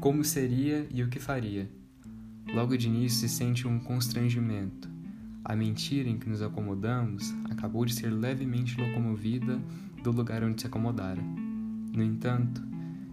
[0.00, 1.70] como seria e o que faria?
[2.54, 4.88] Logo de início se sente um constrangimento.
[5.44, 9.60] A mentira em que nos acomodamos acabou de ser levemente locomovida
[10.02, 11.22] do lugar onde se acomodara.
[11.22, 12.62] No entanto,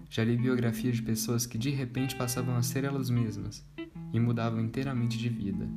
[0.09, 3.65] já li biografias de pessoas que de repente passavam a ser elas mesmas
[4.11, 5.67] e mudavam inteiramente de vida.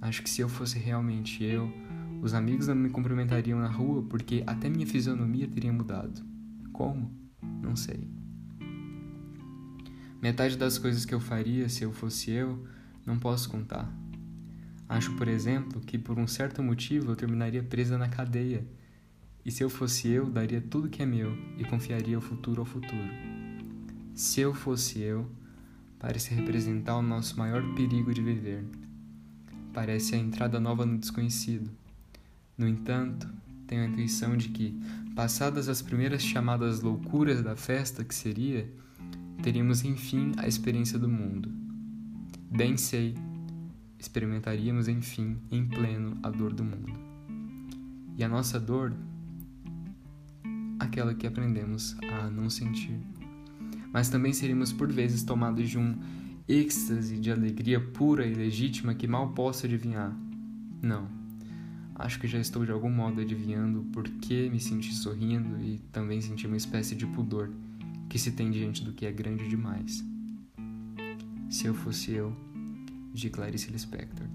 [0.00, 1.72] Acho que se eu fosse realmente eu,
[2.22, 6.22] os amigos não me cumprimentariam na rua porque até minha fisionomia teria mudado.
[6.72, 7.10] Como?
[7.62, 8.23] Não sei.
[10.24, 12.66] Metade das coisas que eu faria se eu fosse eu,
[13.04, 13.92] não posso contar.
[14.88, 18.66] Acho, por exemplo, que por um certo motivo eu terminaria presa na cadeia
[19.44, 22.64] e se eu fosse eu, daria tudo que é meu e confiaria o futuro ao
[22.64, 23.10] futuro.
[24.14, 25.30] Se eu fosse eu,
[25.98, 28.64] parece representar o nosso maior perigo de viver.
[29.74, 31.70] Parece a entrada nova no desconhecido.
[32.56, 33.28] No entanto,
[33.66, 34.74] tenho a intuição de que,
[35.14, 38.66] passadas as primeiras chamadas loucuras da festa que seria,
[39.44, 41.52] teríamos enfim a experiência do mundo.
[42.50, 43.14] Bem sei,
[43.98, 46.94] experimentaríamos enfim, em pleno, a dor do mundo.
[48.16, 48.94] E a nossa dor
[50.78, 52.98] aquela que aprendemos a não sentir.
[53.92, 55.94] Mas também seríamos por vezes tomados de um
[56.48, 60.16] êxtase de alegria pura e legítima que mal posso adivinhar.
[60.80, 61.06] Não.
[61.94, 66.22] Acho que já estou de algum modo adivinhando por que me senti sorrindo e também
[66.22, 67.50] senti uma espécie de pudor
[68.08, 70.04] que se tem diante do que é grande demais.
[71.50, 72.34] Se eu fosse eu,
[73.12, 74.26] de Clarice Lispector.